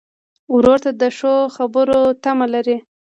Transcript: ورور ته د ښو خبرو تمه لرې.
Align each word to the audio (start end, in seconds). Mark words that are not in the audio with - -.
ورور 0.55 0.79
ته 0.85 0.91
د 1.01 1.03
ښو 1.17 1.33
خبرو 1.55 1.99
تمه 2.23 2.47
لرې. 2.53 2.77